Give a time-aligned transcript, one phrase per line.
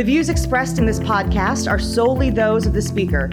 [0.00, 3.28] The views expressed in this podcast are solely those of the speaker.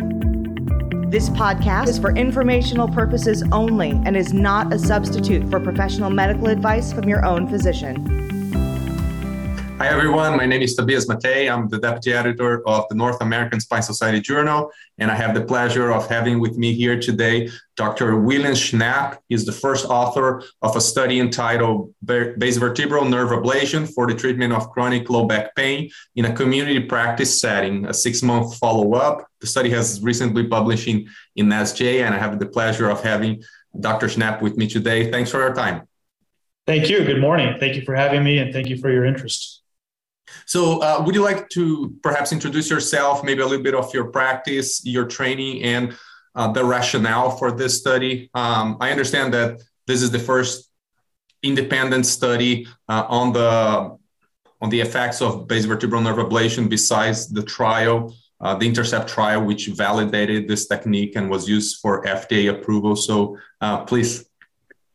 [1.08, 6.48] This podcast is for informational purposes only and is not a substitute for professional medical
[6.48, 8.17] advice from your own physician.
[9.80, 10.36] Hi, everyone.
[10.36, 11.48] My name is Tobias Mattei.
[11.48, 15.46] I'm the deputy editor of the North American Spine Society Journal, and I have the
[15.46, 18.20] pleasure of having with me here today Dr.
[18.20, 19.20] William Schnapp.
[19.30, 24.68] He's the first author of a study entitled Basivertebral Nerve Ablation for the Treatment of
[24.72, 29.28] Chronic Low Back Pain in a Community Practice Setting, a six month follow up.
[29.42, 33.44] The study has recently published in, in NASSJ, and I have the pleasure of having
[33.80, 34.08] Dr.
[34.08, 35.12] Schnapp with me today.
[35.12, 35.84] Thanks for your time.
[36.66, 37.06] Thank you.
[37.06, 37.58] Good morning.
[37.60, 39.57] Thank you for having me, and thank you for your interest.
[40.48, 44.06] So, uh, would you like to perhaps introduce yourself, maybe a little bit of your
[44.06, 45.96] practice, your training, and
[46.36, 48.30] uh, the rationale for this study?
[48.34, 50.72] Um, I understand that this is the first
[51.44, 53.98] independent study uh, on the
[54.62, 59.68] on the effects of basivertebral nerve ablation besides the trial, uh, the Intracept trial, which
[59.68, 62.96] validated this technique and was used for FDA approval.
[62.96, 64.26] So, uh, please.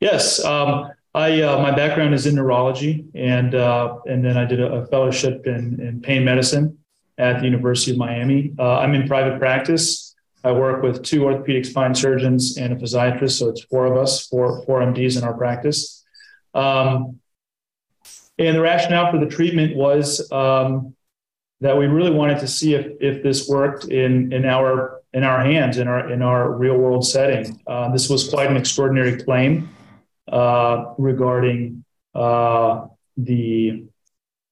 [0.00, 0.42] Yes.
[0.42, 4.72] Um, I uh, my background is in neurology, and uh, and then I did a,
[4.72, 6.78] a, fellowship in, in pain medicine
[7.18, 8.52] at the University of Miami.
[8.58, 10.14] Uh, I'm in private practice.
[10.42, 14.26] I work with two orthopedic spine surgeons and a physiatrist, so it's four of us,
[14.26, 16.02] four four MDs in our practice.
[16.54, 17.20] Um,
[18.38, 20.96] and the rationale for the treatment was um,
[21.60, 25.44] that we really wanted to see if if this worked in in our in our
[25.44, 27.60] hands in our in our real world setting.
[27.66, 29.68] Uh, this was quite an extraordinary claim
[30.28, 31.84] regarding
[32.14, 33.84] uh, the,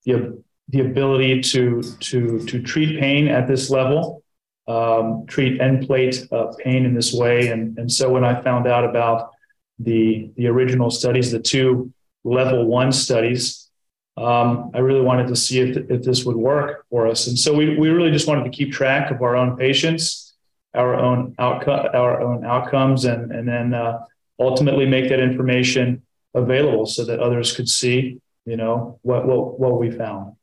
[0.05, 4.23] the the ability to to to treat pain at this level,
[4.69, 8.67] um, treat end plate uh, pain in this way, and and so when I found
[8.67, 9.31] out about
[9.79, 13.69] the the original studies, the two level one studies,
[14.17, 17.53] um, I really wanted to see if, if this would work for us, and so
[17.53, 20.35] we we really just wanted to keep track of our own patients,
[20.75, 23.99] our own outcome, our own outcomes, and and then uh,
[24.41, 26.03] ultimately make that information
[26.35, 30.35] available so that others could see, you know, what, what, what we found.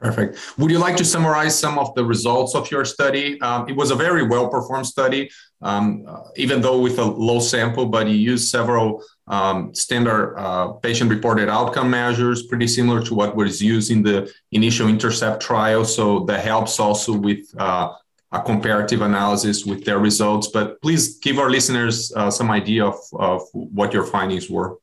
[0.00, 0.38] Perfect.
[0.56, 3.38] Would you like to summarize some of the results of your study?
[3.42, 5.30] Um, it was a very well performed study,
[5.60, 10.68] um, uh, even though with a low sample, but you used several um, standard uh,
[10.72, 15.84] patient reported outcome measures, pretty similar to what was used in the initial Intracept trial.
[15.84, 17.92] So that helps also with uh,
[18.32, 20.48] a comparative analysis with their results.
[20.48, 24.78] But please give our listeners uh, some idea of, of what your findings were.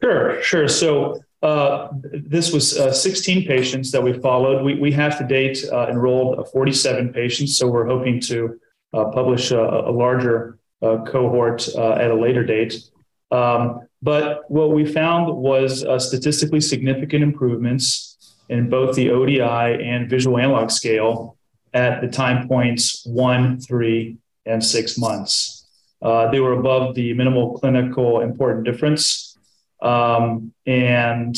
[0.00, 0.68] Sure, sure.
[0.68, 4.64] So uh, this was uh, 16 patients that we followed.
[4.64, 8.60] We, we have to date uh, enrolled 47 patients, so we're hoping to
[8.94, 12.82] uh, publish a, a larger uh, cohort at a later date.
[13.30, 18.16] Um, but what we found was statistically significant improvements
[18.48, 21.35] in both the ODI and visual analog scale
[21.76, 24.16] at the time points one, three,
[24.46, 25.66] and six months.
[26.00, 29.36] Uh, they were above the minimal clinical important difference.
[29.82, 31.36] Um, and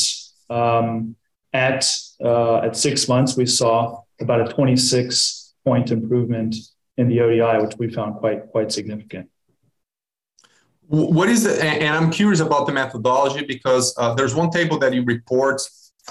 [0.49, 1.17] um,
[1.53, 1.93] at,
[2.25, 6.55] uh, at six months, we saw about a 26 point improvement
[6.97, 9.29] in the ODI, which we found quite, quite significant.
[10.87, 14.95] What is the, and I'm curious about the methodology because uh, there's one table that
[14.95, 15.61] you report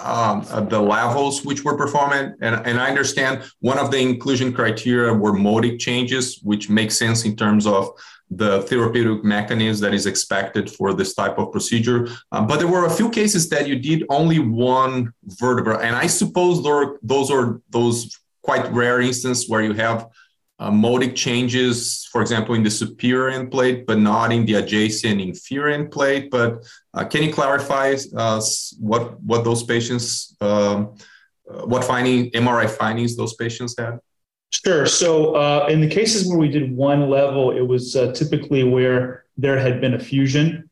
[0.04, 2.34] um, the levels which were performing.
[2.42, 7.26] And, and I understand one of the inclusion criteria were modic changes, which makes sense
[7.26, 7.92] in terms of
[8.30, 12.10] the therapeutic mechanism that is expected for this type of procedure.
[12.32, 15.80] Um, but there were a few cases that you did only one vertebra.
[15.80, 16.62] And I suppose
[17.02, 20.08] those are those quite rare instances where you have
[20.60, 25.22] uh, modic changes, for example, in the superior end plate, but not in the adjacent
[25.22, 26.32] inferior end plate.
[26.32, 28.42] But uh, can you clarify uh,
[28.80, 30.96] what what those patients, um,
[31.50, 34.00] uh, what finding MRI findings those patients had?
[34.50, 34.86] Sure.
[34.86, 39.26] So uh, in the cases where we did one level, it was uh, typically where
[39.38, 40.70] there had been a fusion,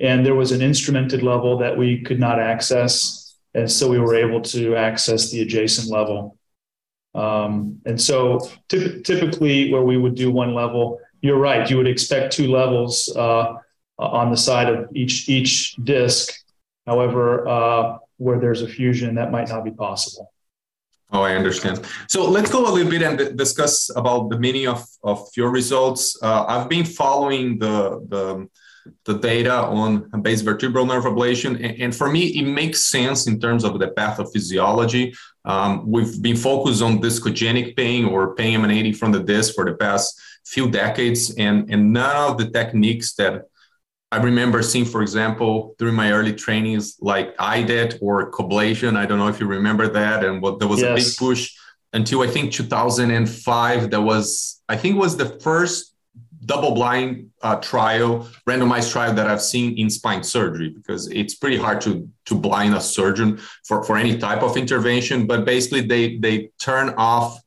[0.00, 4.16] and there was an instrumented level that we could not access, and so we were
[4.16, 6.37] able to access the adjacent level.
[7.14, 8.38] Um, and so
[8.68, 13.12] typ- typically where we would do one level, you're right, you would expect two levels
[13.16, 13.54] uh,
[13.98, 16.32] on the side of each each disc.
[16.86, 20.32] However, uh, where there's a fusion, that might not be possible.
[21.10, 21.86] Oh, I understand.
[22.08, 26.18] So let's go a little bit and discuss about the meaning of, of your results.
[26.22, 28.48] Uh, I've been following the, the
[29.04, 31.80] the data on basivertebral nerve ablation.
[31.82, 35.16] And, for me, it makes sense in terms of the pathophysiology.
[35.48, 39.74] Um, we've been focused on discogenic pain or pain emanating from the disc for the
[39.74, 43.46] past few decades, and, and none of the techniques that
[44.12, 48.96] I remember seeing, for example, during my early trainings, like IDET or Coblation.
[48.96, 50.90] I don't know if you remember that, and what there was yes.
[50.90, 51.54] a big push
[51.92, 55.94] until I think 2005, That was, I think was the first
[56.48, 61.58] double blind uh, trial, randomized trial that I've seen in spine surgery because it's pretty
[61.58, 65.26] hard to to blind a surgeon for, for any type of intervention.
[65.26, 67.38] But basically, they they turn off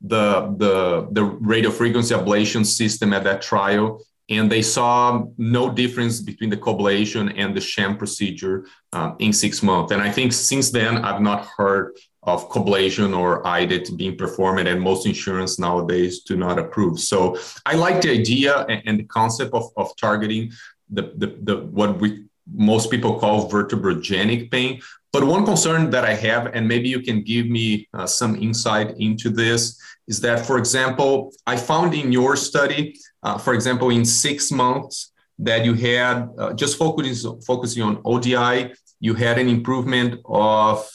[0.00, 6.20] the the the radio frequency ablation system at that trial, and they saw no difference
[6.20, 9.92] between the coblation and the sham procedure um, in six months.
[9.92, 14.80] And I think since then, I've not heard of coblation or IDET being performed, and
[14.80, 16.98] most insurance nowadays do not approve.
[17.00, 20.52] So I like the idea and, and the concept of, of targeting
[20.90, 22.24] the, the, the what we
[22.54, 24.80] most people call vertebrogenic pain.
[25.12, 28.96] But one concern that I have, and maybe you can give me uh, some insight
[28.98, 34.04] into this, is that, for example, I found in your study, uh, for example, in
[34.04, 40.20] six months, that you had uh, just focusing, focusing on ODI, you had an improvement
[40.24, 40.88] of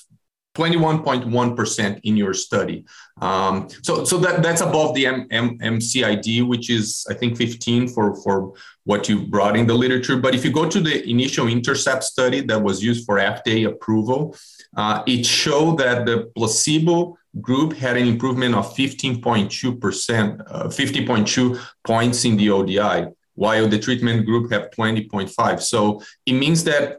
[0.56, 2.86] 21.1% in your study.
[3.22, 7.88] Um, so so that, that's above the M, M, MCID, which is, I think, 15
[7.88, 8.54] for, for
[8.84, 10.18] what you brought in the literature.
[10.18, 14.36] But if you go to the initial Intracept study that was used for FDA approval,
[14.76, 22.26] uh, it showed that the placebo group had an improvement of 15.2%, uh, 50.2 points
[22.26, 25.62] in the ODI, while the treatment group have 20.5.
[25.62, 26.98] So it means that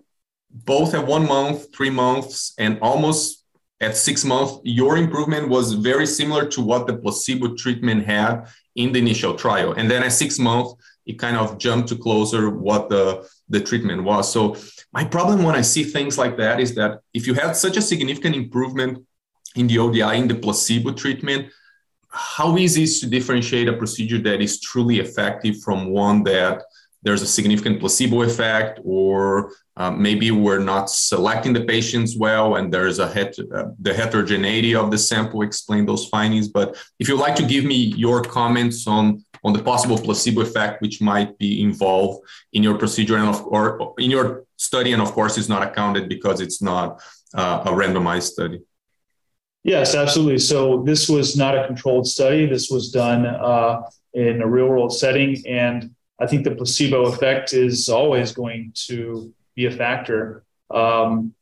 [0.50, 3.41] both at one month, three months, and almost
[3.82, 8.46] at six months, your improvement was very similar to what the placebo treatment had
[8.76, 9.72] in the initial trial.
[9.72, 10.74] And then at six months,
[11.04, 14.32] it kind of jumped to closer what the, the treatment was.
[14.32, 14.56] So
[14.92, 17.82] my problem when I see things like that is that if you had such a
[17.82, 19.04] significant improvement
[19.56, 21.50] in the ODI in the placebo treatment,
[22.08, 26.62] how easy is to differentiate a procedure that is truly effective from one that
[27.02, 32.72] there's a significant placebo effect, or uh, maybe we're not selecting the patients well, and
[32.72, 36.48] there's a het- uh, the heterogeneity of the sample explain those findings.
[36.48, 40.80] But if you'd like to give me your comments on on the possible placebo effect
[40.82, 45.12] which might be involved in your procedure and of, or in your study, and of
[45.12, 47.02] course, it's not accounted because it's not
[47.34, 48.60] uh, a randomized study.
[49.64, 50.38] Yes, absolutely.
[50.38, 52.46] So this was not a controlled study.
[52.46, 53.82] This was done uh,
[54.12, 59.32] in a real world setting, and I think the placebo effect is always going to
[59.54, 60.44] be a factor.
[60.70, 61.34] Um,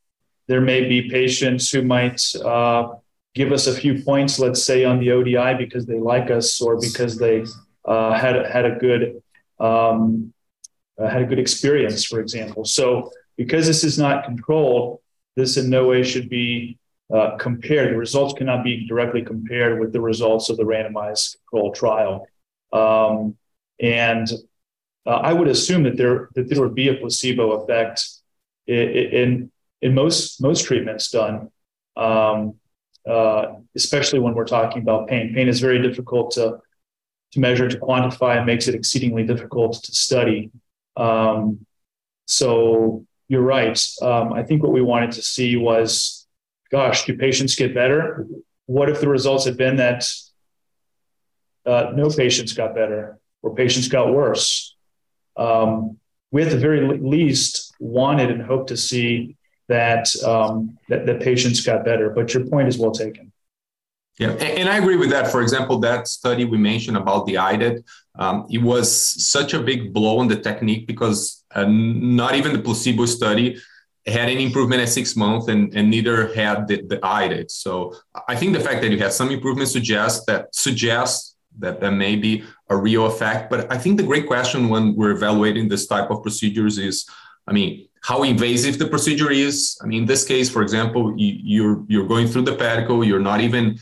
[0.48, 2.94] there may be patients who might uh,
[3.34, 6.80] give us a few points, let's say on the ODI, because they like us or
[6.80, 7.44] because they
[7.84, 9.22] uh, had had a good
[9.60, 10.32] um,
[10.98, 12.64] uh, had a good experience, for example.
[12.64, 15.00] So because this is not controlled,
[15.36, 16.78] this in no way should be
[17.14, 17.92] uh, compared.
[17.92, 22.26] The results cannot be directly compared with the results of the randomized controlled trial.
[22.72, 23.36] Um,
[23.80, 24.28] and
[25.06, 28.06] uh, I would assume that there that there would be a placebo effect
[28.67, 29.50] in
[29.81, 31.50] in, most most treatments done,
[31.97, 32.55] um,
[33.08, 35.32] uh, especially when we're talking about pain.
[35.35, 36.58] Pain is very difficult to
[37.32, 40.50] to measure, to quantify, and makes it exceedingly difficult to study.
[40.97, 41.64] Um,
[42.26, 43.81] so you're right.
[44.02, 46.26] Um, I think what we wanted to see was,
[46.70, 48.26] gosh, do patients get better?
[48.67, 50.05] What if the results had been that
[51.64, 54.69] uh, no patients got better or patients got worse?
[55.36, 55.98] Um,
[56.30, 59.36] we at the very least wanted and hoped to see
[59.68, 62.10] that, um, that that patients got better.
[62.10, 63.32] But your point is well taken.
[64.18, 65.30] Yeah, and I agree with that.
[65.30, 67.82] For example, that study we mentioned about the IDET,
[68.18, 72.58] um, it was such a big blow on the technique because uh, not even the
[72.58, 73.56] placebo study
[74.06, 77.50] had any improvement at six months and, and neither had the, the IDET.
[77.50, 77.96] So
[78.28, 81.29] I think the fact that you had some improvement suggests that suggests
[81.61, 83.50] that there may be a real effect.
[83.50, 87.07] But I think the great question when we're evaluating this type of procedures is,
[87.47, 89.79] I mean, how invasive the procedure is.
[89.83, 93.21] I mean, in this case, for example, you, you're you're going through the pedicle, you're
[93.21, 93.79] not even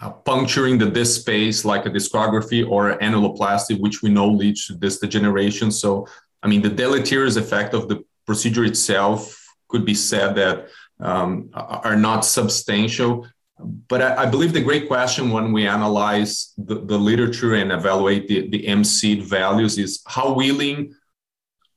[0.00, 4.74] uh, puncturing the disc space like a discography or annuloplasty, which we know leads to
[4.74, 5.70] disc degeneration.
[5.70, 6.06] So,
[6.42, 9.36] I mean, the deleterious effect of the procedure itself
[9.68, 10.68] could be said that
[11.00, 13.26] um, are not substantial
[13.90, 18.28] but I, I, believe the great question when we analyze the, the literature and evaluate
[18.28, 20.94] the, the MCID values is how willing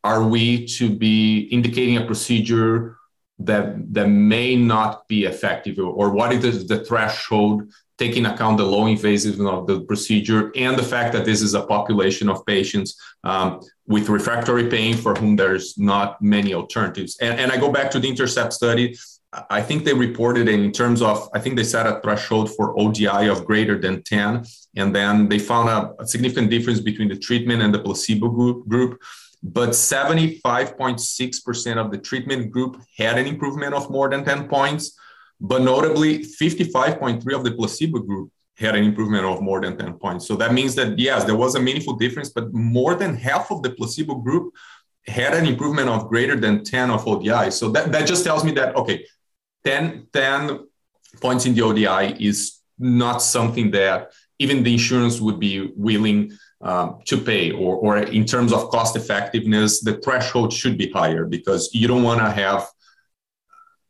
[0.04, 2.98] are we to be indicating a procedure
[3.40, 7.64] that that may not be effective or what is the threshold
[7.98, 11.64] taking account the low invasiveness of the procedure and the fact that this is a
[11.64, 17.18] population of patients um, with refractory pain for whom there's not many alternatives.
[17.22, 18.96] And, and i go back to the Intracept study
[19.50, 23.28] I think they reported in terms of, I think they set a threshold for ODI
[23.28, 24.46] of greater than 10.
[24.76, 28.68] And then they found a, a significant difference between the treatment and the placebo group.
[28.68, 29.02] group.
[29.42, 34.98] But 75.6% of the treatment group had an improvement of more than 10 points.
[35.42, 40.28] But notably, 55.3 of the placebo group had an improvement of more than 10 points.
[40.28, 43.64] So that means that, yes, there was a meaningful difference, but more than half of
[43.64, 44.54] the placebo group
[45.08, 47.52] had an improvement of greater than 10 of ODI.
[47.52, 49.06] So that, that just tells me that, okay,
[49.66, 50.60] 10, 10
[51.22, 57.00] points in the ODI is not something that even the insurance would be willing um,
[57.06, 61.70] to pay, or, or in terms of cost effectiveness, the threshold should be higher because
[61.74, 62.68] you don't want to have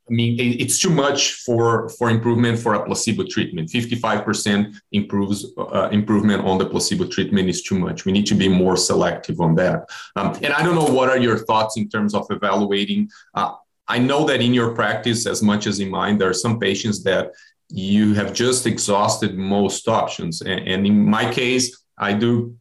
[0.09, 3.69] I mean, it's too much for for improvement for a placebo treatment.
[3.69, 8.03] Fifty five percent improves uh, improvement on the placebo treatment is too much.
[8.03, 9.89] We need to be more selective on that.
[10.17, 13.09] Um, and I don't know what are your thoughts in terms of evaluating.
[13.33, 13.53] Uh,
[13.87, 17.03] I know that in your practice, as much as in mine, there are some patients
[17.03, 17.31] that
[17.69, 20.41] you have just exhausted most options.
[20.41, 22.55] And, and in my case, I do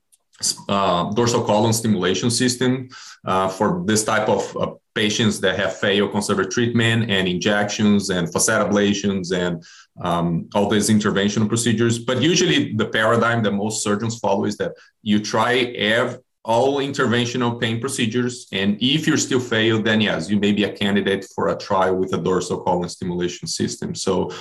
[0.69, 2.88] uh, dorsal column stimulation system
[3.25, 8.31] uh, for this type of uh, patients that have failed conservative treatment and injections and
[8.33, 9.64] facet ablations and
[10.02, 11.99] um, all these interventional procedures.
[11.99, 17.61] But usually, the paradigm that most surgeons follow is that you try every, all interventional
[17.61, 21.49] pain procedures, and if you're still failed, then yes, you may be a candidate for
[21.49, 23.95] a trial with a dorsal column stimulation system.
[23.95, 24.33] So,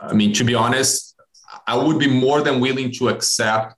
[0.00, 1.14] I mean, to be honest,
[1.66, 3.74] I would be more than willing to accept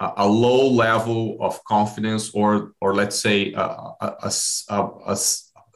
[0.00, 3.60] a low level of confidence or or let's say a,
[4.00, 4.32] a,
[5.06, 5.16] a,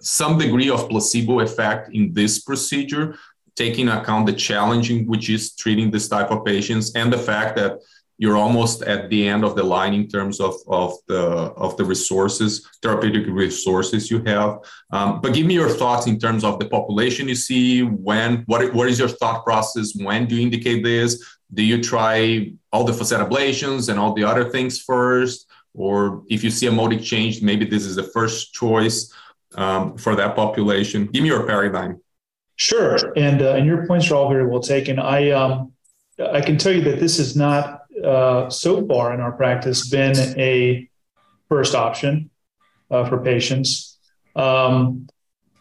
[0.00, 3.16] some degree of placebo effect in this procedure
[3.56, 7.78] taking account the challenging which is treating this type of patients and the fact that
[8.18, 11.84] you're almost at the end of the line in terms of, of the of the
[11.84, 14.58] resources therapeutic resources you have.
[14.90, 18.72] Um, but give me your thoughts in terms of the population you see when what,
[18.74, 19.94] what is your thought process?
[19.96, 21.38] When do you indicate this?
[21.52, 25.48] Do you try all the facet ablations and all the other things first?
[25.74, 29.12] Or if you see a modic change maybe this is the first choice
[29.54, 31.06] um, for that population.
[31.06, 32.00] Give me your paradigm.
[32.56, 32.96] Sure.
[33.16, 34.98] And uh, and your points are all very well taken.
[34.98, 35.72] I um
[36.32, 40.16] i can tell you that this is not uh, so far in our practice been
[40.38, 40.88] a
[41.48, 42.30] first option
[42.90, 43.98] uh, for patients
[44.36, 45.06] um,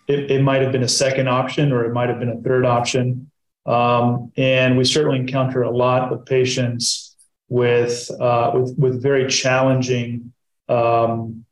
[0.08, 2.66] it, it might have been a second option or it might have been a third
[2.66, 3.30] option
[3.66, 7.16] um, and we certainly encounter a lot of patients
[7.50, 10.34] with uh, with, with very challenging
[10.70, 11.46] um,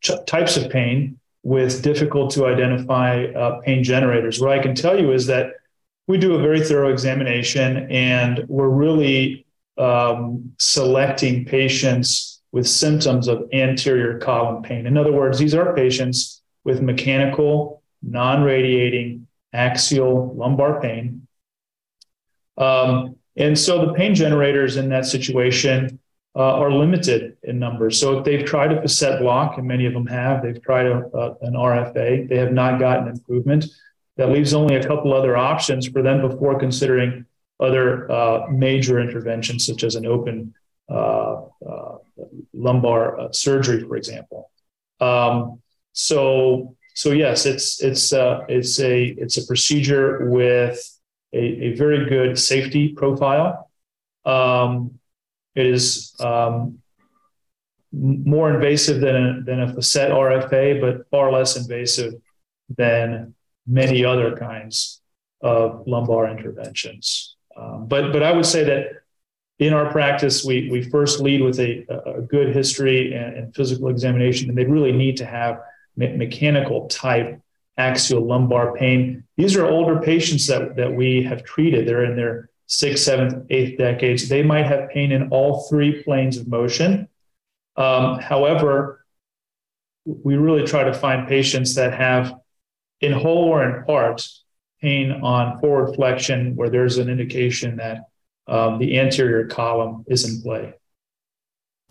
[0.00, 4.40] ch- types of pain with difficult to identify uh, pain generators.
[4.40, 5.52] What I can tell you is that
[6.06, 9.46] we do a very thorough examination, and we're really
[9.78, 14.86] um, selecting patients with symptoms of anterior column pain.
[14.86, 21.26] In other words, these are patients with mechanical, non radiating axial lumbar pain
[22.56, 25.98] um, and so the pain generators in that situation
[26.34, 27.98] uh, are limited in numbers.
[27.98, 31.04] So if they've tried a facet block, and many of them have, they've tried a,
[31.14, 33.66] a, an RFA, they have not gotten improvement.
[34.16, 37.26] That leaves only a couple other options for them before considering
[37.62, 40.54] other uh, major interventions, such as an open
[40.88, 41.98] uh, uh
[42.52, 44.50] lumbar uh, surgery, for example.
[45.00, 48.12] Um, so, so yes, it's it's
[48.48, 50.78] it's a it's a procedure with
[51.32, 53.70] a, a very good safety profile.
[54.24, 54.98] Um,
[55.54, 56.78] it is um,
[57.92, 62.14] more invasive than a, than a facet RFA, but far less invasive
[62.76, 63.34] than
[63.66, 65.02] many other kinds
[65.40, 67.31] of lumbar interventions.
[67.56, 69.02] Um, but but I would say that
[69.58, 73.88] in our practice, we we first lead with a, a good history and, and, physical
[73.88, 75.60] examination, and they really need to have
[75.96, 77.40] me- mechanical type
[77.78, 79.24] axial lumbar pain.
[79.36, 81.86] These are older patients that, that we have treated.
[81.86, 84.28] They're in their sixth, seventh, eighth decades.
[84.28, 87.08] They might have pain in all three planes of motion.
[87.76, 89.04] Um, however,
[90.04, 92.34] we really try to find patients that have,
[93.00, 94.26] in whole or in part,
[94.82, 98.08] pain on forward flexion where there's an indication that
[98.48, 100.74] um, the anterior column is in play.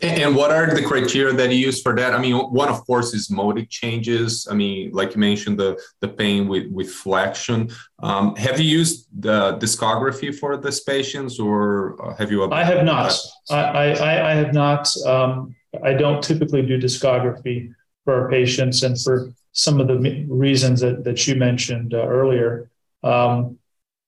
[0.01, 2.15] And what are the criteria that you use for that?
[2.15, 4.47] I mean, one of course is modic changes.
[4.49, 7.69] I mean, like you mentioned, the the pain with with flexion.
[8.01, 12.51] Um, have you used the discography for this patients, or uh, have you?
[12.51, 13.15] I have not.
[13.51, 14.89] I, I, I have not.
[15.05, 17.71] Um, I don't typically do discography
[18.03, 22.71] for our patients, and for some of the reasons that that you mentioned uh, earlier.
[23.03, 23.57] Um,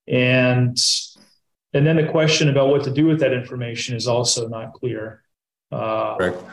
[0.08, 0.78] and
[1.74, 5.24] and then the question about what to do with that information is also not clear.
[5.72, 6.44] Uh, Correct.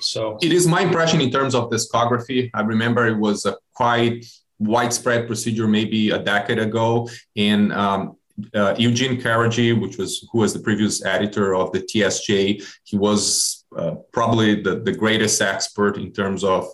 [0.00, 2.50] so it is my impression in terms of discography.
[2.54, 4.24] I remember it was a quite
[4.58, 8.16] widespread procedure maybe a decade ago in um,
[8.54, 12.64] uh, Eugene Carragee, which was who was the previous editor of the TSJ.
[12.84, 16.66] He was uh, probably the, the greatest expert in terms of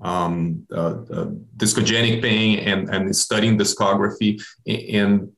[0.00, 4.42] um, uh, uh discogenic pain and, and studying discography.
[4.66, 5.32] And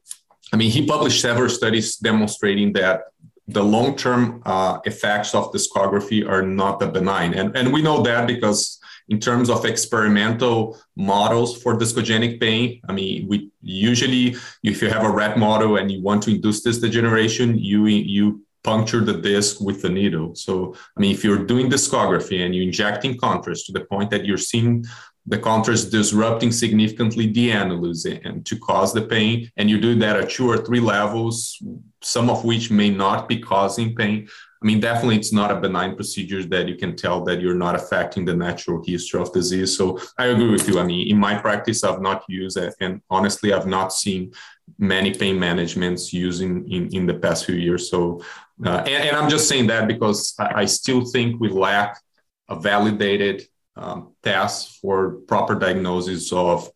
[0.53, 3.05] I mean, he published several studies demonstrating that
[3.49, 7.35] the long-term uh, effects of discography are not that benign.
[7.35, 12.93] And, and we know that because in terms of experimental models for discogenic pain, I
[12.93, 16.79] mean, we usually, if you have a rat model and you want to induce this
[16.79, 20.35] degeneration, you, you puncture the disc with the needle.
[20.35, 24.25] So, I mean, if you're doing discography and you're injecting contrast to the point that
[24.25, 24.85] you're seeing
[25.27, 30.17] the contrast disrupting significantly the annulus and to cause the pain, and you do that
[30.17, 31.63] at two or three levels,
[32.03, 34.29] some of which may not be causing pain.
[34.63, 37.75] I mean, definitely it's not a benign procedure that you can tell that you're not
[37.75, 39.77] affecting the natural history of disease.
[39.77, 40.79] So I agree with you.
[40.79, 42.75] I mean, in my practice, I've not used it.
[42.81, 44.33] And honestly, I've not seen
[44.79, 47.91] many pain managements using in, in the past few years.
[47.91, 48.23] So,
[48.65, 52.01] uh, and, and, I'm just saying that because I, I still think we lack
[52.49, 53.47] a validated
[53.77, 56.71] um, test for proper diagnosis of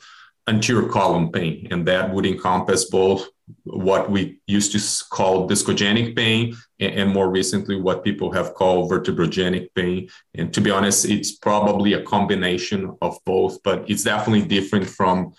[0.46, 1.68] anterior column pain.
[1.70, 3.28] And that would encompass both
[3.64, 9.68] what we used to call discogenic pain and, more recently what people have called vertebrogenic
[9.74, 10.08] pain.
[10.34, 15.32] And to be honest it's probably a combination of both but it's definitely different from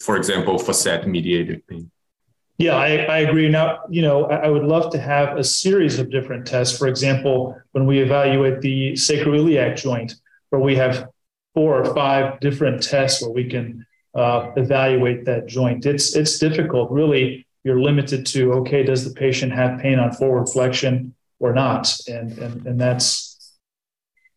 [0.00, 1.90] for example facet mediated pain.
[2.58, 3.48] Yeah I, I agree.
[3.48, 6.76] Now you know I, would love to have a series of different tests.
[6.78, 10.14] For example when we evaluate the sacroiliac joint
[10.50, 11.08] where we have
[11.54, 15.84] four or five different tests where we can uh, evaluate that joint.
[15.86, 20.46] It's it's difficult really you're limited to okay does the patient have pain on forward
[20.48, 20.94] flexion
[21.40, 21.84] or not?
[22.06, 23.56] And and, and that's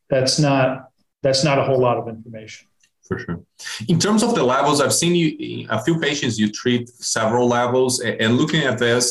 [0.09, 0.89] that's not
[1.21, 2.67] that's not a whole lot of information.
[3.07, 3.41] For sure.
[3.87, 8.01] In terms of the levels i've seen you a few patients you treat several levels
[8.01, 9.03] and looking at this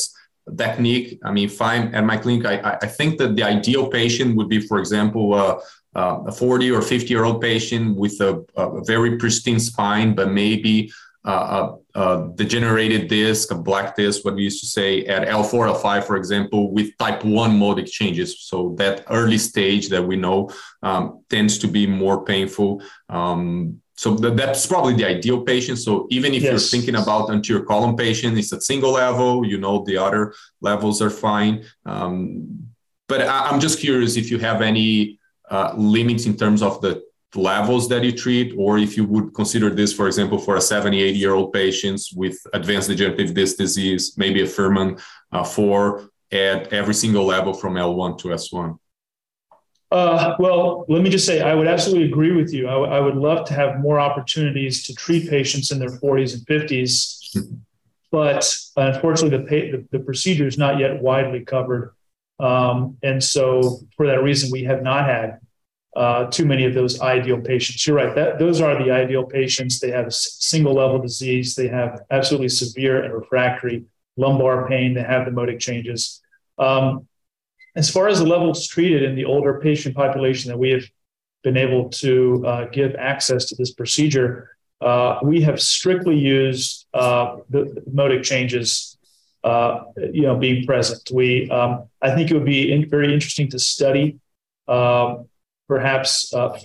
[0.56, 4.36] technique i mean if i'm at my clinic i, I think that the ideal patient
[4.36, 5.54] would be for example uh,
[6.00, 10.30] uh, a 40 or 50 year old patient with a, a very pristine spine but
[10.30, 10.92] maybe
[11.24, 16.04] uh, uh, degenerated disc, a black disc, what we used to say at L4, L5,
[16.04, 18.40] for example, with type 1 Modic changes.
[18.40, 20.50] So that early stage that we know
[20.82, 22.82] um, tends to be more painful.
[23.08, 25.78] Um, so that's probably the ideal patient.
[25.78, 26.50] So even if yes.
[26.50, 31.02] you're thinking about anterior column patient, it's a single level, you know, the other levels
[31.02, 31.64] are fine.
[31.84, 32.68] Um,
[33.08, 35.18] but I, am just curious if you have any
[35.50, 37.02] uh, limits in terms of the
[37.34, 41.14] levels that you treat, or if you would consider this, for example, for a 78
[41.14, 45.00] year old patients with advanced degenerative disc disease, maybe a Pfirrmann
[45.32, 48.78] uh, 4 at every single level from L1 to S1?
[49.90, 52.68] Uh, well, let me just say, I would absolutely agree with you.
[52.68, 56.34] I, w- I would love to have more opportunities to treat patients in their 40s
[56.34, 57.36] and 50s,
[58.10, 61.94] but unfortunately, the, pay- the, the procedure is not yet widely covered.
[62.38, 65.40] Um, and so, for that reason, we have not had
[65.98, 67.84] uh, too many of those ideal patients.
[67.84, 68.14] You're right.
[68.14, 69.80] That those are the ideal patients.
[69.80, 71.56] They have a single level disease.
[71.56, 73.84] They have absolutely severe and refractory
[74.16, 74.94] lumbar pain.
[74.94, 76.22] They have the modic changes.
[76.56, 77.08] Um,
[77.74, 80.84] as far as the levels treated in the older patient population that we have
[81.42, 87.38] been able to uh, give access to this procedure, uh, we have strictly used uh,
[87.50, 88.96] the, the modic changes
[89.44, 89.82] uh,
[90.12, 91.10] you know, being present.
[91.12, 94.18] We, um, I think it would be in, very interesting to study
[94.68, 95.28] um,
[95.68, 96.58] perhaps uh,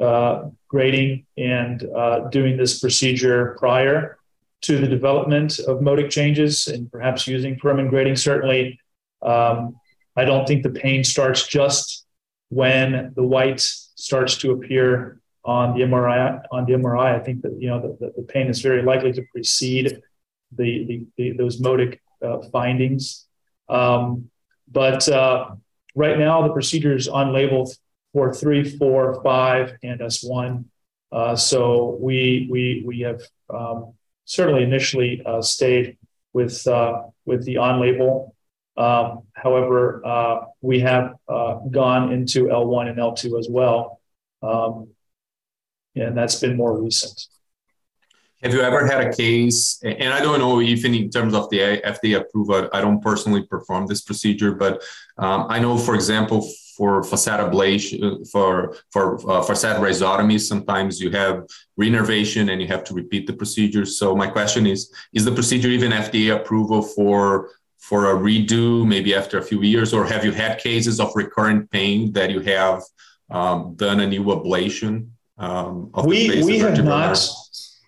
[0.00, 4.18] uh, grading and uh, doing this procedure prior
[4.62, 8.16] to the development of modic changes and perhaps using Pfirrmann grading.
[8.16, 8.78] Certainly,
[9.22, 9.76] um,
[10.16, 12.06] I don't think the pain starts just
[12.50, 16.42] when the white starts to appear on the MRI.
[16.50, 19.22] On the MRI, I think that you know the, the pain is very likely to
[19.32, 20.00] precede
[20.52, 23.26] the, the, the those modic uh, findings.
[23.68, 24.30] Um,
[24.70, 25.50] but uh,
[25.94, 27.72] right now, the procedure is on label
[28.12, 30.64] for three, four, five, and S1.
[31.12, 33.20] Uh, so we we we have
[33.52, 33.94] um,
[34.24, 35.98] certainly initially uh, stayed
[36.32, 38.34] with uh, with the on label.
[38.76, 44.00] Um, however, uh, we have uh, gone into L1 and L2 as well,
[44.42, 44.88] um,
[45.96, 47.26] and that's been more recent.
[48.42, 51.58] Have you ever had a case, and I don't know even in terms of the
[51.58, 54.82] FDA approval, I don't personally perform this procedure, but
[55.18, 56.48] um, I know, for example,
[56.80, 61.34] for facet ablation, for for uh, facet rhizotomy, sometimes you have
[61.78, 63.84] reinnervation and you have to repeat the procedure.
[63.84, 64.80] So my question is:
[65.12, 67.50] Is the procedure even FDA approval for
[67.88, 71.70] for a redo, maybe after a few years, or have you had cases of recurrent
[71.70, 72.82] pain that you have
[73.28, 74.92] um, done a new ablation?
[75.36, 77.18] Um, we we have not.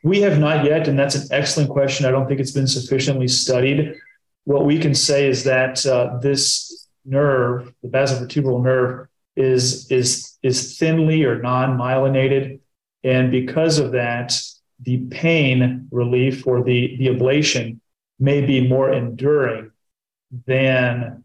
[0.04, 2.04] We have not yet, and that's an excellent question.
[2.04, 3.94] I don't think it's been sufficiently studied.
[4.44, 6.71] What we can say is that uh, this
[7.04, 12.60] nerve, the basivertebral nerve, is is is thinly or non-myelinated,
[13.02, 14.34] and because of that,
[14.80, 17.78] the pain relief or the the ablation
[18.18, 19.70] may be more enduring
[20.46, 21.24] than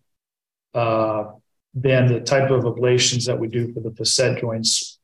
[0.73, 1.25] uh,
[1.73, 4.99] than the type of ablations that we do for the facet joints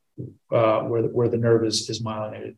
[0.52, 2.56] uh, where, the, where the nerve is, is myelinated.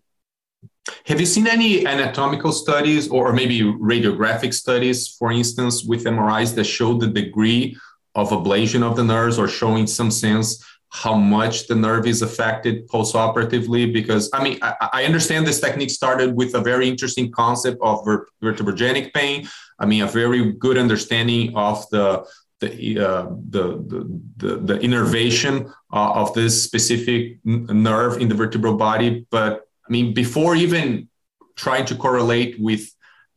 [1.06, 6.64] Have you seen any anatomical studies or maybe radiographic studies, for instance, with MRIs that
[6.64, 7.78] show the degree
[8.16, 12.88] of ablation of the nerves or showing some sense how much the nerve is affected
[12.88, 13.92] post-operatively?
[13.92, 18.00] Because I mean, I, I understand this technique started with a very interesting concept of
[18.42, 19.48] vertebrogenic pain.
[19.78, 22.26] I mean, a very good understanding of the
[22.62, 28.78] the, uh, the, the, the, the, innervation uh, of this specific nerve in the vertebral
[28.78, 29.28] body.
[29.30, 31.10] But I mean, before even
[31.58, 32.95] trying to correlate with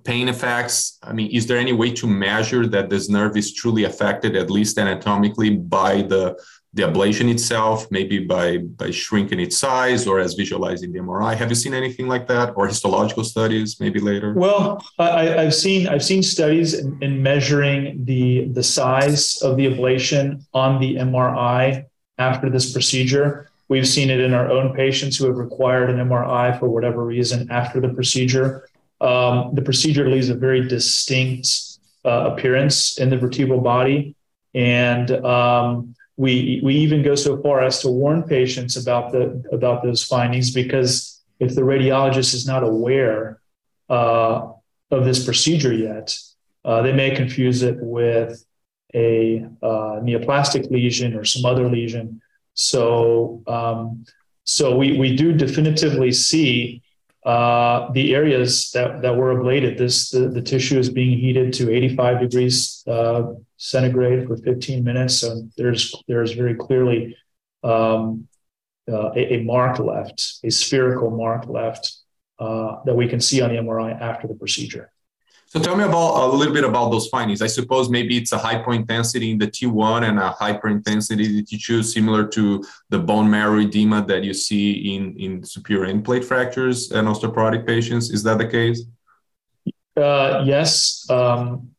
[0.09, 3.85] pain effects, I mean, is there any way to measure that this nerve is truly
[3.85, 6.25] affected, at least anatomically, by the
[6.75, 11.35] the ablation itself, maybe by by shrinking its size or as visualized in the MRI.
[11.35, 14.33] Have you seen anything like that, or histological studies maybe later?
[14.33, 19.67] Well, I, have seen I've seen studies in, in, measuring the the size of the
[19.73, 20.23] ablation
[20.55, 21.85] on the MRI
[22.17, 23.51] after this procedure.
[23.69, 27.51] We've seen it in our own patients who have required an MRI for whatever reason
[27.51, 28.68] after the procedure.
[29.01, 31.49] Um, the procedure leaves a very distinct
[32.05, 34.17] uh, appearance in the vertebral body,
[34.55, 39.83] and um, we we even go so far as to warn patients about the about
[39.83, 43.41] those findings because if the radiologist is not aware
[43.89, 44.51] uh,
[44.91, 46.19] of this procedure yet,
[46.65, 48.45] uh, they may confuse it with
[48.95, 52.21] a uh, neoplastic lesion or some other lesion.
[52.55, 54.05] So um,
[54.45, 56.83] so we we do definitively see
[57.29, 61.71] uh, the areas that, that were ablated, this the, the tissue is being heated to
[61.71, 65.19] 85 degrees uh, centigrade for 15 minutes.
[65.21, 67.19] So there's there's very clearly
[67.63, 68.29] um,
[68.91, 71.99] uh, a, a, mark left, a spherical mark left
[72.39, 74.91] uh, that we can see on the MRI after the procedure.
[75.51, 77.41] So tell me about a little bit about those findings.
[77.41, 81.83] I suppose maybe it's a hypointensity in the T1 and a hyperintensity in the T2,
[81.85, 86.91] similar to the bone marrow edema that you see in, in superior end plate fractures
[86.91, 88.11] and osteoporotic patients.
[88.11, 88.83] Is that the case?
[89.97, 91.09] Uh, yes.
[91.09, 91.71] Um,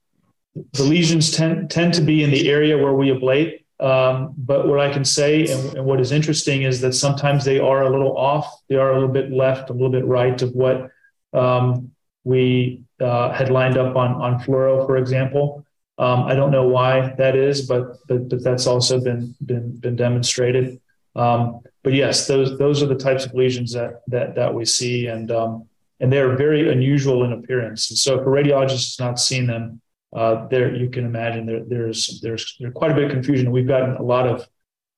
[0.74, 3.66] the lesions tend, tend to be in the area where we ablate.
[3.80, 7.60] Um, but what I can say and, and, what is interesting is that sometimes they
[7.60, 8.52] are a little off.
[8.68, 10.90] They are a little bit left, a little bit right of what
[11.34, 11.92] um,
[12.26, 15.66] we uh, had lined up on on fluoro, for example.
[15.98, 19.96] Um, I don't know why that is, but but, but that's also been been been
[19.96, 20.80] demonstrated.
[21.16, 25.08] Um, but yes, those those are the types of lesions that that that we see,
[25.08, 25.68] and um,
[26.00, 27.90] and they're very unusual in appearance.
[27.90, 29.82] And so, if a radiologist has not seen them,
[30.14, 33.52] uh, there you can imagine there, there's there's there's quite a bit of confusion.
[33.52, 34.48] We've gotten a lot of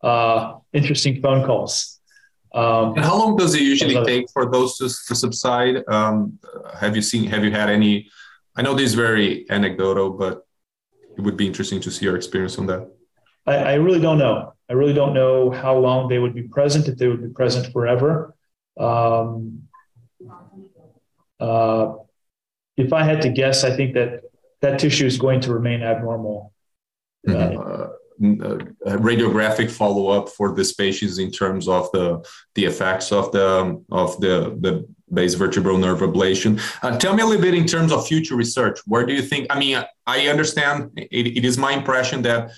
[0.04, 2.01] uh, interesting phone calls
[2.54, 5.84] um, and how long does it usually take for those to, to subside?
[5.88, 6.38] Um,
[6.80, 7.26] have you seen?
[7.30, 8.10] Have you had any?
[8.56, 10.46] I know this is very anecdotal, but
[11.18, 12.92] it would be interesting to see your experience on that.
[13.48, 14.54] I, I really don't know.
[14.70, 16.88] I really don't know how long they would be present.
[16.88, 18.36] If they would be present forever.
[18.78, 19.64] Um,
[21.40, 21.94] uh,
[22.78, 24.22] if I had to guess, I think that
[24.62, 26.54] that tissue is going to remain abnormal.
[27.28, 27.58] Mm-hmm.
[27.58, 32.24] Uh, uh, radiographic follow up for the patients in terms of the
[32.56, 36.60] the effects of the of the the basivertebral nerve ablation.
[36.84, 38.80] Uh, tell me a little bit in terms of future research.
[38.86, 39.48] Where do you think?
[39.50, 42.52] I mean, I understand it, it is my impression that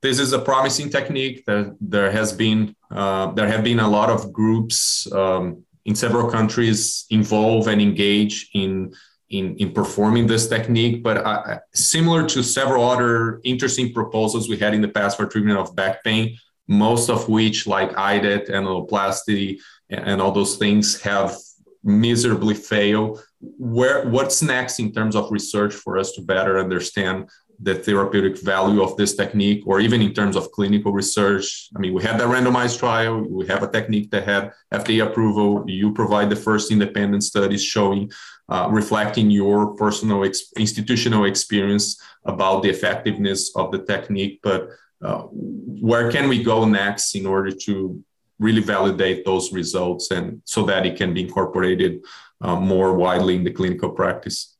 [0.00, 1.44] this is a promising technique.
[1.46, 6.30] That there has been uh, there have been a lot of groups um, in several
[6.30, 8.92] countries involved and engage in
[9.32, 14.74] in, in performing this technique, but uh, similar to several other interesting proposals we had
[14.74, 16.36] in the past for treatment of back pain,
[16.68, 21.34] most of which, like IDET, annuloplasty, and, and all those things, have
[21.82, 23.24] miserably failed.
[23.40, 27.28] Where what's next in terms of research for us to better understand
[27.62, 31.68] the therapeutic value of this technique, or even in terms of clinical research.
[31.76, 35.64] I mean, we had that randomized trial, we have a technique that had FDA approval.
[35.68, 38.10] You provide the first independent studies showing,
[38.48, 44.40] uh, reflecting your personal ex- institutional experience about the effectiveness of the technique.
[44.42, 44.68] But
[45.00, 48.02] uh, where can we go next in order to
[48.40, 52.02] really validate those results and so that it can be incorporated
[52.40, 54.51] uh, more widely in the clinical practice?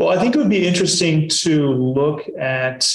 [0.00, 2.90] Well, I think it would be interesting to look at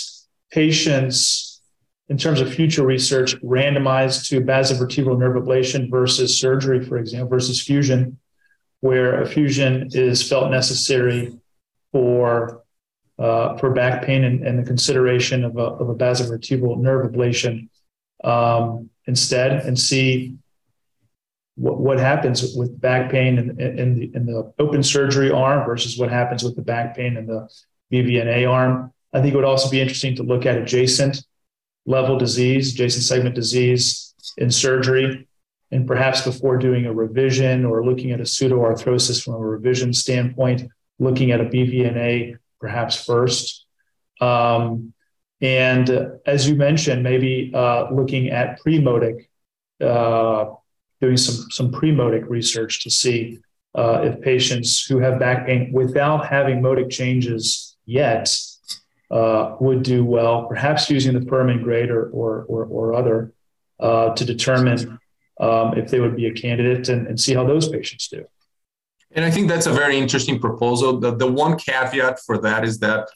[0.50, 1.62] patients
[2.10, 7.62] in terms of future research randomized to basivertebral nerve ablation versus surgery, for example, versus
[7.62, 8.18] fusion,
[8.80, 11.32] where a fusion is felt necessary
[11.92, 12.64] for
[13.20, 17.70] uh, for back pain and, and, the consideration of a, of a basivertebral nerve ablation.
[18.24, 20.38] Um, instead, and see
[21.56, 25.98] what, what happens with back pain in, in, the, in the open surgery arm versus
[25.98, 27.48] what happens with the back pain in the
[27.92, 28.92] BVNA arm.
[29.14, 31.24] I think it would also be interesting to look at adjacent
[31.86, 35.28] level disease, adjacent segment disease in surgery,
[35.72, 40.70] and perhaps before doing a revision or looking at a pseudoarthrosis from a revision standpoint,
[41.00, 43.66] looking at a BVNA perhaps first.
[44.20, 44.94] Um,
[45.42, 49.30] and uh, as you mentioned, maybe uh, looking at pre-Modic,
[49.82, 50.46] uh,
[51.02, 53.40] doing some, some pre-Modic research to see
[53.76, 58.36] uh, if patients who have back pain without having Motic changes yet
[59.12, 63.34] uh, would do well, perhaps using the Pfirrmann grade or, or, or, or other
[63.80, 64.98] uh, to determine
[65.40, 68.26] um, if they would be a candidate and, and see how those patients do.
[69.12, 71.00] And I think that's a very interesting proposal.
[71.00, 73.10] The, the one caveat for that is that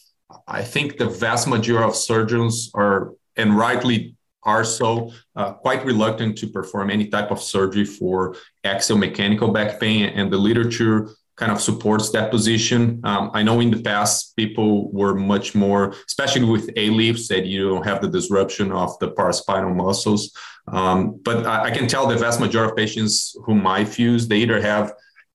[0.47, 6.37] I think the vast majority of surgeons are, and rightly are so, uh, quite reluctant
[6.37, 10.09] to perform any type of surgery for axial mechanical back pain.
[10.09, 12.99] And the literature kind of supports that position.
[13.05, 17.69] Um, I know in the past people were much more, especially with ALIFs, that you
[17.69, 20.35] don't have the disruption of the paraspinal muscles.
[20.67, 24.37] Um, but I, I, can tell the vast majority of patients whom I fuse, they
[24.37, 24.93] either have,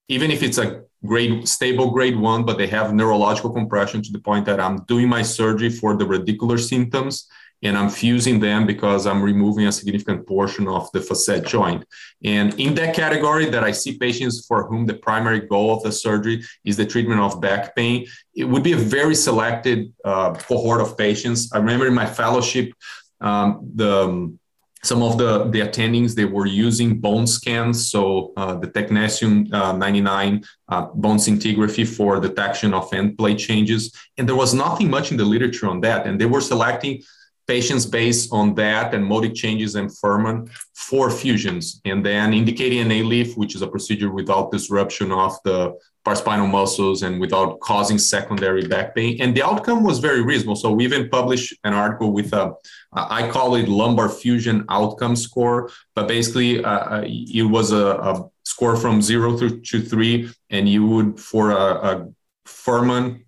[0.09, 4.19] even if it's a grade stable grade one, but they have neurological compression to the
[4.19, 7.27] point that I'm doing my surgery for the radicular symptoms
[7.65, 11.85] and I'm fusing them because I'm removing a significant portion of the facet joint.
[12.23, 15.91] And in that category that I see patients for whom the primary goal of the
[15.91, 20.83] surgery is the treatment of back pain, it would be a very selected uh, cohort
[20.83, 21.53] of patients.
[21.53, 22.73] I remember in my fellowship,
[23.21, 24.37] um, the
[24.83, 29.73] some of the, the attendings they were using bone scans so uh, the technetium uh,
[29.73, 35.11] 99 uh, bone scintigraphy for detection of end plate changes and there was nothing much
[35.11, 37.03] in the literature on that and they were selecting
[37.47, 42.91] patients based on that and Modic changes and Pfirrmann for fusions, and then indicating an
[42.91, 48.67] ALIF, which is a procedure without disruption of the paraspinal muscles and without causing secondary
[48.67, 49.17] back pain.
[49.21, 50.57] And the outcome was very reasonable.
[50.57, 52.53] So we even published an article with a,
[52.93, 58.31] I call it lumbar fusion outcome score, but basically uh, uh it was a, a,
[58.47, 62.09] score from zero through to three, and you would for a, a
[62.47, 63.24] Fuhrman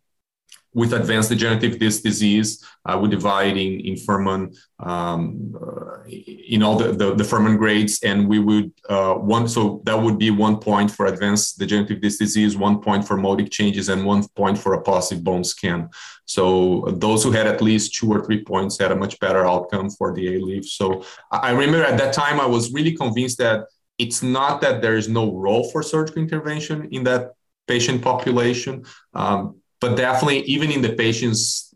[0.77, 6.77] with advanced degenerative disc disease, uh, we divide in, in Pfirrmann, um, uh, in all
[6.77, 10.59] the, the, the, Pfirrmann grades, and we would uh, one, so that would be one
[10.59, 14.75] point for advanced degenerative disc disease, one point for Modic changes, and one point for
[14.75, 15.89] a positive bone scan.
[16.27, 19.89] So those who had at least two or three points had a much better outcome
[19.89, 20.67] for the ALIF.
[20.67, 23.65] So I remember at that time, I was really convinced that
[23.97, 27.33] it's not that there is no role for surgical intervention in that
[27.67, 28.85] patient population.
[29.15, 31.75] Um, but definitely even in the patients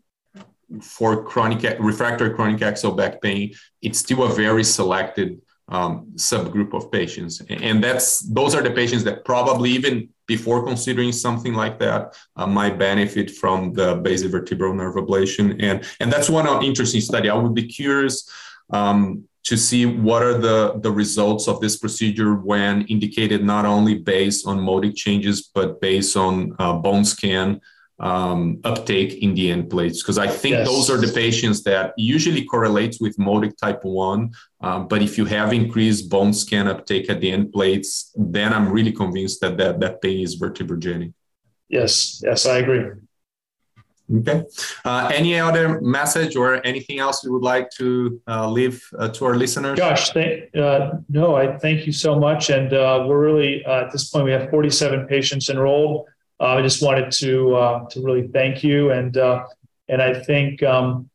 [0.81, 6.91] for chronic refractory chronic axial back pain, it's still a very selected um, subgroup of
[6.91, 12.17] patients, and that's those are the patients that probably even before considering something like that
[12.35, 17.29] uh, might benefit from the basivertebral nerve ablation, and and that's one interesting study.
[17.29, 18.29] I would be curious.
[18.71, 23.97] Um, to see what are the, the results of this procedure when indicated not only
[23.97, 27.59] based on modic changes, but based on uh, bone scan
[28.01, 30.67] um, uptake in the end plates because I think yes.
[30.67, 34.31] those are the patients that usually correlates with modic type 1.
[34.61, 38.69] Um, but if you have increased bone scan uptake at the end plates, then I'm
[38.69, 41.13] really convinced that that, that pain is vertebrogenic.
[41.69, 42.91] Yes, yes, I agree.
[44.13, 44.43] Okay.
[44.83, 49.25] Uh, any other message or anything else you would like to uh, leave uh, to
[49.25, 49.77] our listeners?
[49.77, 52.49] Josh, thank, uh, no, I thank you so much.
[52.49, 56.07] And uh, we're really, uh, at this point, we have 47 patients enrolled.
[56.41, 59.45] Uh, I just wanted to uh, to really thank you, and uh,
[59.89, 61.07] and I think um,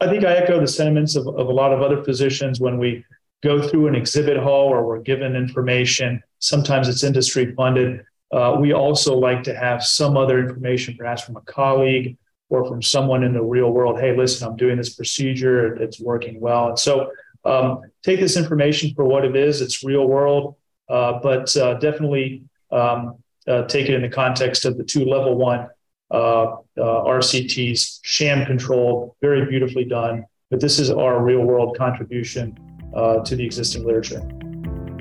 [0.00, 3.04] I think I echo the sentiments of, of a lot of other physicians when we
[3.44, 6.20] go through an exhibit hall or we're given information.
[6.40, 8.04] Sometimes it's industry funded.
[8.32, 12.16] Uh, we also like to have some other information, perhaps from a colleague
[12.48, 14.00] or from someone in the real world.
[14.00, 17.10] Hey, listen, I'm doing this procedure; it's working well, and so.
[17.46, 19.60] Um, take this information for what it is.
[19.60, 20.56] It's real world,
[20.88, 25.68] uh, but uh, definitely um, take it in the context of the two level one
[26.10, 30.24] uh, uh, RCTs, sham controlled, very beautifully done.
[30.50, 32.56] But this is our real world contribution
[32.94, 34.22] uh, to the existing literature.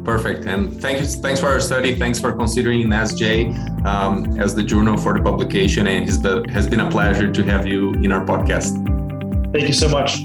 [0.03, 0.45] Perfect.
[0.45, 1.05] And thank you.
[1.05, 1.95] Thanks for our study.
[1.95, 5.87] Thanks for considering NASSJ um, as the journal for the publication.
[5.87, 8.73] And it has been a pleasure to have you in our podcast.
[9.53, 10.23] Thank you so much.